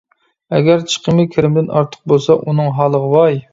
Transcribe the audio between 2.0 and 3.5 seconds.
بولسا، ئۇنىڭ ھالىغا ۋاي!